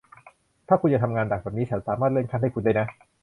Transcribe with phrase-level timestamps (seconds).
[0.67, 2.87] ถ้าคุณยังทำงานหนักแบบนี้ ฉันสามารถเลื่อนขั้นให้คุณได้นะ